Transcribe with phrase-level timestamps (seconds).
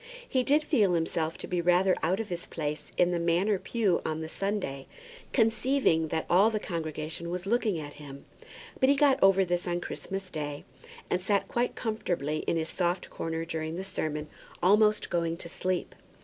[0.27, 4.01] He did feel himself to be rather out of his place in the Manor pew
[4.03, 4.87] on the Sunday,
[5.31, 8.25] conceiving that all the congregation was looking at him;
[8.79, 10.65] but he got over this on Christmas Day,
[11.11, 14.27] and sat quite comfortably in his soft corner during the sermon,
[14.63, 15.93] almost going to sleep.